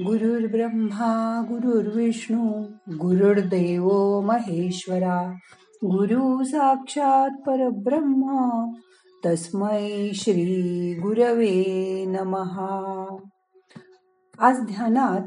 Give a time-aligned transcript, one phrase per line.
[0.00, 2.62] गुरुर्ब्रह्मा गुरुर्विष्णू
[2.98, 5.32] गुरुर्देव महेश्वरा
[5.84, 8.24] गुरु साक्षात परब्रह्म
[9.26, 13.16] तस्मै श्री गुरवे नमहा.
[14.38, 15.20] आज ध्यानात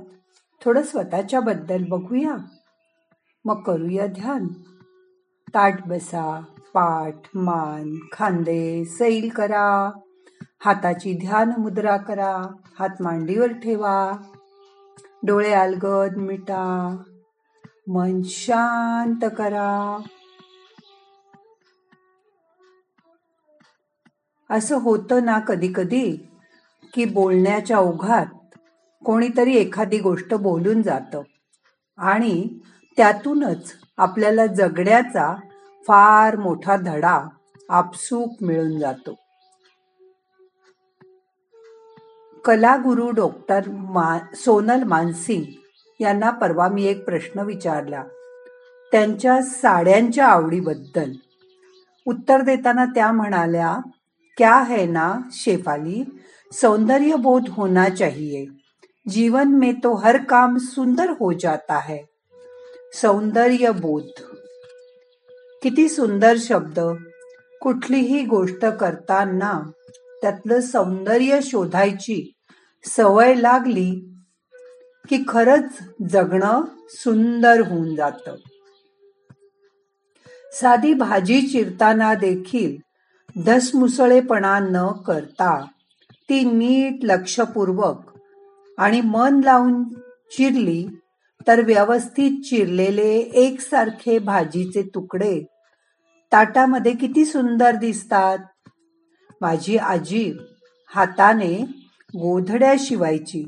[0.65, 2.35] थोडं स्वतःच्या बद्दल बघूया.
[3.45, 4.47] मग करूया ध्यान.
[5.49, 6.41] ताट बसा
[6.73, 9.91] पाठ मान खांदे सैल करा.
[10.59, 12.45] हाताची ध्यान मुद्रा करा.
[12.79, 14.11] हात मांडीवर ठेवा.
[15.23, 16.97] डोळे अलगद मिटा.
[17.87, 20.01] मन शांत करा.
[24.49, 26.17] असं होतं ना कधी कधी
[26.93, 28.25] की बोलण्याच्या ओघात
[29.05, 31.21] कोणीतरी एखादी गोष्ट बोलून जातं.
[31.97, 32.47] आणि
[32.97, 35.35] त्यातूनच आपल्याला जगण्याचा
[35.87, 37.21] फार मोठा धडा
[37.69, 39.13] आपसूक मिळून जातो.
[42.45, 45.43] कलागुरु डॉक्टर मा सोनल मानसिंग
[45.99, 48.03] यांना परवा मी एक प्रश्न विचारला.
[48.91, 51.11] त्यांच्या साड्यांच्या आवडीबद्दल.
[52.07, 53.77] उत्तर देताना त्या म्हणाल्या
[54.37, 56.21] क्या है ना शेफाली?
[56.53, 58.45] सौंदर्य बोध होना चाहिए.
[59.09, 61.97] जीवन में तो हर काम सुंदर हो जाता है.
[62.93, 64.21] सौंदर्य बोध.
[65.63, 66.79] किती सुंदर शब्द.
[67.61, 69.71] कुठलीही गोष्ट करताना
[70.21, 72.33] त्यातलं सौंदर्य शोधायची
[72.85, 73.91] सवय लागली
[75.09, 78.29] की खरंच जगणं सुंदर होऊन जात.
[80.53, 82.77] साधी भाजी चिरताना देखील
[83.45, 85.65] धसमुसळेपणा न करता
[86.29, 88.11] ती नीट लक्षपूर्वक
[88.77, 89.83] आणि मन लावून
[90.31, 90.87] चिरली
[91.47, 95.41] तर व्यवस्थित चिरलेले एकसारखे भाजीचे तुकडे
[96.31, 98.37] ताटामध्ये किती सुंदर दिसतात.
[99.41, 100.33] माझी आजी
[100.95, 101.53] हाताने
[102.15, 103.43] गोधड्या शिवायची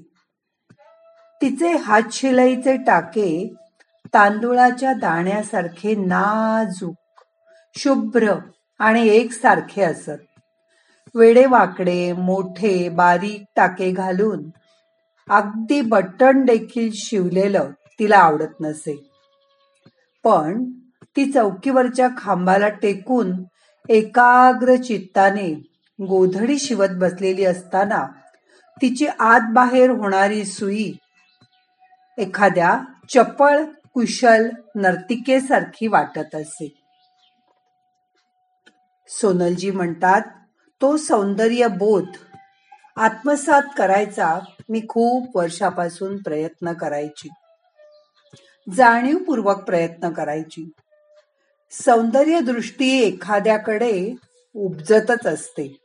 [1.41, 3.53] तिचे हातशिलाईचे टाके
[4.13, 6.95] तांदुळाच्या दाण्यासारखे नाजूक
[7.77, 8.33] शुभ्र
[8.79, 10.17] आणि एकसारखे असत.
[11.15, 14.43] वेडे वाकडे मोठे बारीक टाके घालून
[15.29, 17.69] अगदी बटन देखील शिवलेलं
[17.99, 19.09] तिला आवडत नसे.
[20.23, 20.63] पण
[21.15, 23.31] ती चौकीवरच्या खांबाला टेकून
[23.89, 25.70] एकाग्र चित्ताने
[26.01, 28.07] गोधडी शिवत बसलेली असताना
[28.81, 30.93] तिची आत बाहेर होणारी सुई
[32.17, 32.79] एखाद्या
[33.09, 33.63] चपळ
[33.93, 36.73] कुशल नर्तिकेसारखी वाटत असे.
[39.07, 40.21] सोनलजी म्हणतात
[40.81, 42.07] तो सौंदर्य बोध
[42.97, 44.39] आत्मसात करायचा
[44.69, 47.29] मी खूप वर्षापासून प्रयत्न करायची.
[48.75, 50.69] जाणीवपूर्वक प्रयत्न करायची.
[51.71, 54.15] सौंदर्य दृष्टी एखाद्याकडे
[54.55, 55.80] उपजतच असते.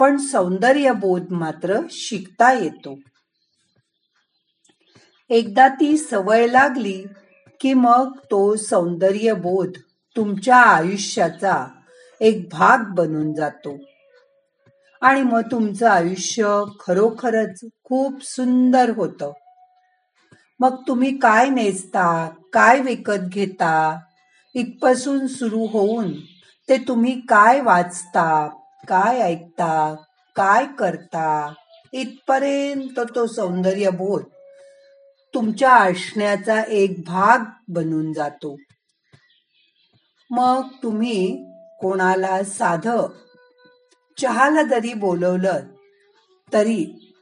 [0.00, 2.98] पण सौंदर्य बोध मात्र शिकता येतो.
[5.30, 7.04] एकदा ती सवय लागली
[7.60, 9.72] की मग तो सौंदर्य बोध
[10.16, 11.66] तुमच्या आयुष्याचा
[12.20, 13.76] एक भाग बनून जातो.
[15.00, 19.32] आणि मग तुमचं आयुष्य खरोखरच खूप सुंदर होतं.
[20.60, 24.00] मग तुम्ही काय नेसता काय विकत घेता
[24.54, 26.12] इथपासून सुरू होऊन
[26.68, 28.48] ते तुम्ही काय वाचता
[28.88, 29.94] काय ऐकता?
[30.36, 31.54] काय करता?
[31.92, 34.22] इथपर्यंत तो सौंदर्य बोध
[35.34, 38.56] तुमच्या असण्याचा एक भाग बनून जातो.
[40.30, 41.44] मग तुम्ही
[41.80, 42.88] कोणाला साध?
[44.18, 45.60] चहाला जरी बोलवलं
[46.52, 47.14] तरी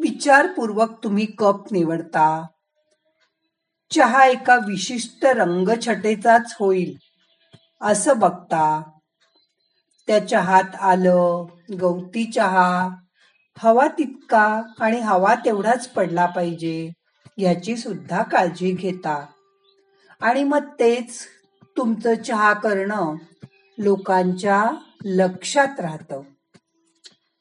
[0.00, 2.46] विचारपूर्वक तुम्ही कप निवडता.
[3.90, 6.96] चहा एका विशिष्ट रंगछटेचाच होईल
[7.80, 8.95] असं बघता.
[10.06, 11.46] त्या चहात आलं
[11.80, 12.88] गवती चहा.
[13.58, 16.92] हवा तितका आणि हवा तेवढाच पडला पाहिजे
[17.38, 19.26] याची सुद्धा काळजी घेता.
[20.20, 21.26] आणि मग तेच
[21.76, 23.14] तुमचं चहा करणं
[23.78, 24.70] लोकांच्या
[25.04, 26.14] लक्षात राहत.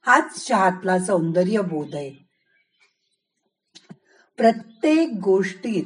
[0.05, 2.25] हाच चहातला सौंदर्य बोध आहे.
[4.37, 5.83] प्रत्येक गोष्टीत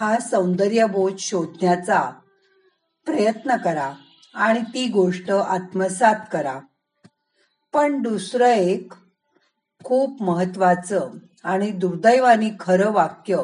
[0.00, 2.10] हा सौंदर्य बोध शोधण्याचा
[3.04, 3.92] प्रयत्न करा.
[4.36, 6.60] आणि ती गोष्ट आत्मसात करा.
[7.72, 8.92] पण दुसरं एक
[9.84, 11.10] खूप महत्वाचं
[11.44, 13.42] आणि दुर्दैवानी खरं वाक्य.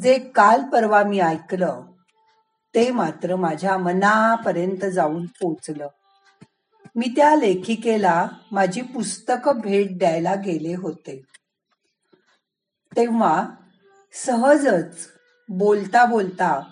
[0.00, 1.82] जे काल परवा मी ऐकलं
[2.74, 5.88] ते मात्र माझ्या मनापर्यंत जाऊन पोचलं.
[6.96, 11.22] मी त्या लेखिकेला माझी पुस्तकं भेट द्यायला गेले होते.
[12.96, 13.48] तेव्हा
[14.12, 15.08] सहजच
[15.48, 16.62] बोलता बोलता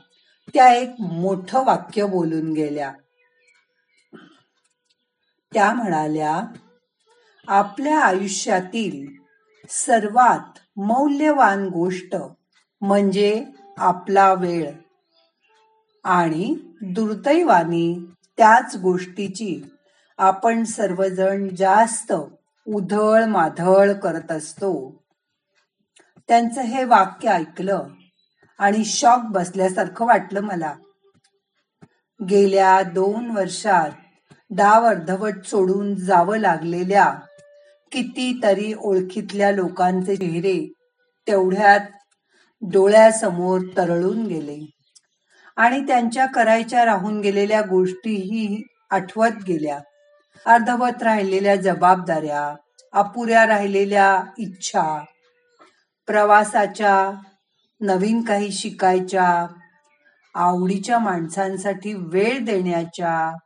[0.55, 2.93] त्या एक मोठं वाक्य बोलून गेल्या.
[5.55, 6.41] त्या म्हणाल्या
[7.49, 9.07] आपल्या आयुष्यातील
[9.69, 12.17] सर्वात मौल्यवान गोष्ट
[12.81, 13.45] म्हणजे
[13.79, 14.73] आपला वेळ
[16.05, 18.05] आणि दुर्दैवाने
[18.37, 19.63] त्याच गोष्टीची
[20.19, 22.13] आपण सर्वजण जास्त
[22.67, 25.03] उधळ माधळ करत असतो.
[26.29, 27.87] त्यांचं हे वाक्य ऐकलं
[28.61, 30.75] आणि शॉक बसल्यासारखं वाटलं मला.
[32.21, 33.91] गेल्या दोन वर्षात
[34.51, 37.15] डाव अर्धवट सोडून जावं लागलेल्या
[37.93, 40.73] कितीतरी ओळखीतल्या लोकांचे चेहरे
[41.27, 41.81] तेवढ्यात
[42.63, 44.59] डोळ्यासमोर तरळून गेले.
[45.57, 49.79] आणि त्यांच्या करायच्या राहून गेलेल्या गोष्टीही आठवत गेल्या.
[50.47, 52.55] अर्धवट राहिलेल्या जबाबदाऱ्या
[52.93, 55.05] अपुऱ्या राहिलेल्या इच्छा
[56.07, 57.11] प्रवासाच्या
[57.81, 59.47] नवीन काही शिकायच्या
[60.35, 63.37] आवडीच्या माणसांसाठी वेळ देण्याच्या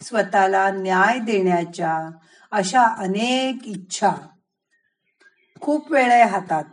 [0.00, 2.10] स्वतःला न्याय देण्याच्या
[2.52, 4.10] अशा अनेक इच्छा
[5.60, 6.64] खूप वेळ आहे हातात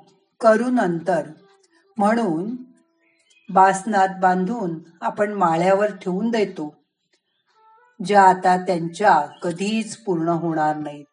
[0.41, 1.21] करू नंतर.
[1.97, 2.55] म्हणून
[3.49, 6.73] बासनात बांधून आपण माळ्यावर ठेवून देतो
[8.05, 11.05] ज्या आता त्यांच्या कधीच पूर्ण होणार नाहीत.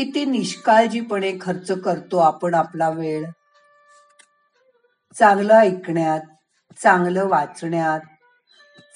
[0.00, 3.30] किती निष्काळजीपणे खर्च करतो आपण आपला वेळ?
[5.18, 6.20] चांगलं ऐकण्यात
[6.82, 8.00] चांगलं वाचण्यात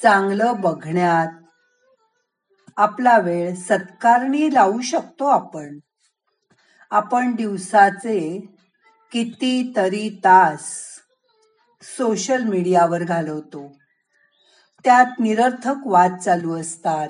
[0.02, 1.28] चांगलं बघण्यात
[2.76, 5.78] आपला वेळ सत्कारणी लावू शकतो आपण.
[6.90, 8.46] आपण दिवसाचे
[9.12, 10.70] कितीतरी तास
[11.82, 13.72] सोशल मीडियावर घालवतो.
[14.84, 17.08] त्यात निरर्थक वाद चालू असतात.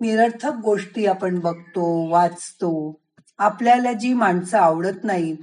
[0.00, 3.00] निरर्थक गोष्टी आपण बघतो वाचतो.
[3.38, 5.36] आपल्याला जी माणसं आवडत नाहीत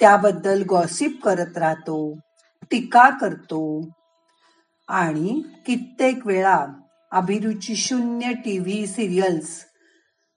[0.00, 2.18] त्याबद्दल गॉसिप करत राहतो
[2.70, 3.88] टीका करतो.
[4.88, 6.66] आणि कित्येक वेळा
[7.12, 9.64] अभिरुची शून्य टीव्ही सिरियल्स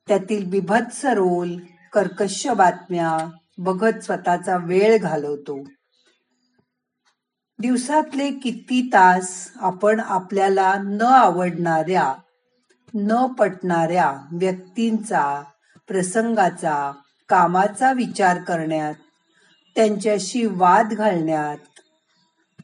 [0.08, 1.58] त्यातील बिभत्स रोल
[1.94, 5.64] कर्कश बातम्या बघत स्वतःचा वेळ घालवतो.
[7.60, 12.14] दिवसातले किती तास आपण आपल्याला न आवडणाऱ्या
[12.94, 15.44] न पटणाऱ्या व्यक्तींचा
[15.88, 16.92] प्रसंगाचा
[17.30, 18.94] कामाचा विचार करण्यात
[19.76, 21.58] त्यांच्याशी वाद घालण्यात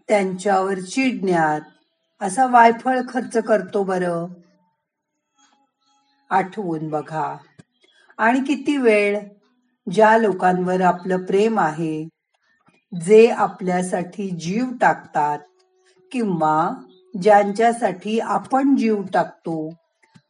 [0.07, 1.61] त्यांच्यावर चिडण्यात
[2.21, 4.27] असा वायफळ खर्च करतो बरं?
[6.29, 7.37] आठवून बघा.
[8.17, 9.19] आणि किती वेळ
[9.91, 12.03] ज्या लोकांवर आपलं प्रेम आहे
[13.05, 15.39] जे आपल्यासाठी जीव टाकतात
[16.11, 16.69] किंवा
[17.21, 19.73] ज्यांच्यासाठी आपण जीव टाकतो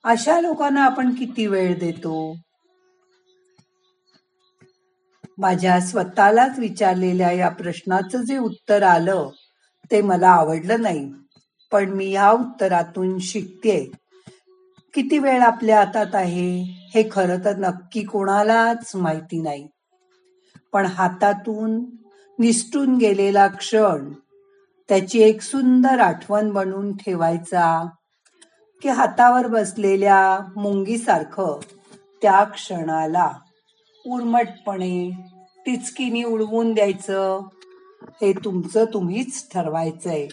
[0.04, 2.36] अशा लोकांना आपण किती वेळ देतो?
[5.38, 9.30] माझ्या स्वतःलाच विचारलेल्या या प्रश्नाचं जे उत्तर आलं
[9.92, 11.12] ते मला आवडलं नाही.
[11.72, 13.92] पण मी या उत्तरातून शिकते.
[14.94, 16.62] किती वेळ आपल्या हातात आहे
[16.94, 19.68] हे खरं तर नक्की कोणालाच माहिती नाही.
[20.74, 21.86] पण हातातून
[22.40, 24.14] निसटून गेलेला क्षण
[24.90, 27.90] त्याची एक सुंदर आठवण बनून ठेवायचा
[28.82, 31.60] की हातावर बसलेल्या मुंगीसारखं
[32.22, 33.32] त्या क्षणाला
[34.06, 35.12] उर्मटपणे
[35.66, 37.42] टिचकीनी उडवून द्यायचं
[38.02, 40.28] हे तुमचं तुम्हीच ठरवायचंय.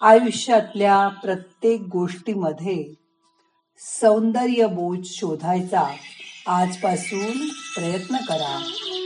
[0.00, 2.94] आयुष्यातल्या प्रत्येक गोष्टीमध्ये
[3.78, 5.82] सौंदर्य बोध शोधायचा
[6.46, 8.62] आजपासून प्रयत्न करा.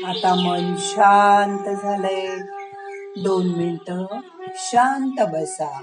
[0.07, 2.37] आता मन शांत झालंय.
[3.23, 3.93] दोन मिनिट
[4.55, 5.83] शांत बसा.